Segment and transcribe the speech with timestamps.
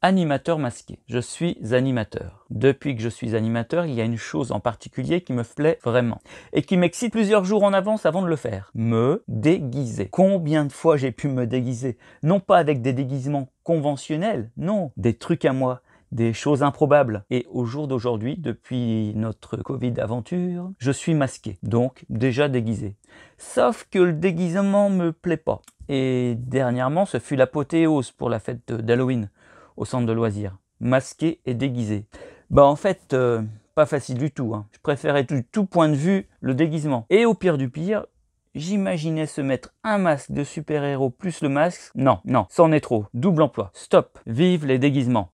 [0.00, 1.00] Animateur masqué.
[1.08, 2.46] Je suis animateur.
[2.50, 5.80] Depuis que je suis animateur, il y a une chose en particulier qui me plaît
[5.82, 6.20] vraiment
[6.52, 8.70] et qui m'excite plusieurs jours en avance avant de le faire.
[8.76, 10.06] Me déguiser.
[10.08, 11.98] Combien de fois j'ai pu me déguiser?
[12.22, 17.24] Non pas avec des déguisements conventionnels, non, des trucs à moi, des choses improbables.
[17.30, 22.94] Et au jour d'aujourd'hui, depuis notre Covid aventure, je suis masqué, donc déjà déguisé.
[23.36, 25.60] Sauf que le déguisement me plaît pas.
[25.88, 29.28] Et dernièrement, ce fut l'apothéose pour la fête d'Halloween
[29.78, 32.06] au centre de loisirs, masqué et déguisé.
[32.50, 33.42] Bah en fait, euh,
[33.74, 34.54] pas facile du tout.
[34.54, 34.66] Hein.
[34.72, 37.06] Je préférais du tout point de vue le déguisement.
[37.10, 38.06] Et au pire du pire,
[38.54, 41.92] j'imaginais se mettre un masque de super-héros plus le masque.
[41.94, 43.06] Non, non, c'en est trop.
[43.14, 43.70] Double emploi.
[43.74, 44.18] Stop.
[44.26, 45.26] Vive les déguisements.